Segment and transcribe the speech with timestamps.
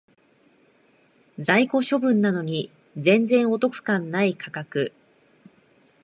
[1.43, 4.93] 在庫処分なのに全然お得感ない価格